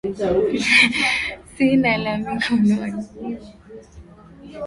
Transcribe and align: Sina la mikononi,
Sina 1.53 1.91
la 2.03 2.13
mikononi, 2.23 3.03